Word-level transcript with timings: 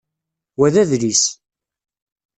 Wa 0.57 0.67
d 0.73 0.75
adlis. 0.81 1.23